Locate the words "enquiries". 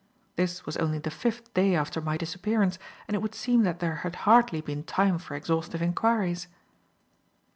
5.83-6.47